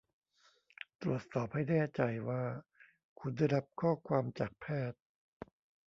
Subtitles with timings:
[1.01, 2.43] ตรวจสอบให้แน่ใจว่า
[3.19, 4.99] คุณได้รับข้อความจากแพทย์